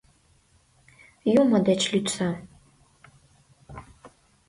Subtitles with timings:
[1.41, 2.29] Юмо деч лӱдса...